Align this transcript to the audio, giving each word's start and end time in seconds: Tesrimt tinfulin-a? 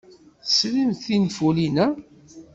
Tesrimt 0.45 0.99
tinfulin-a? 1.05 1.87